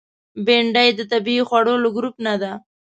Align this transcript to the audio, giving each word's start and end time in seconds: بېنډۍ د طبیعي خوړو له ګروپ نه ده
بېنډۍ 0.45 0.89
د 0.95 0.99
طبیعي 1.11 1.43
خوړو 1.47 1.75
له 1.83 1.89
ګروپ 1.95 2.15
نه 2.25 2.33
ده 2.41 2.51